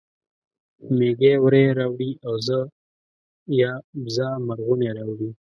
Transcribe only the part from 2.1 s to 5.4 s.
اوزه یا بزه مرغونی راوړي